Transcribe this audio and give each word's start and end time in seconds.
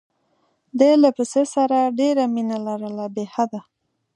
ده 0.79 0.89
له 1.03 1.09
پسه 1.17 1.43
سره 1.55 1.79
ډېره 1.99 2.23
مینه 2.33 2.57
لرله 2.67 3.05
بې 3.15 3.25
حده. 3.33 3.61